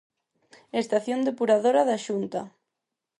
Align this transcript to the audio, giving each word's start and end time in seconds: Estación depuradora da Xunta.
Estación 0.81 1.19
depuradora 1.27 1.81
da 1.89 1.97
Xunta. 2.05 2.41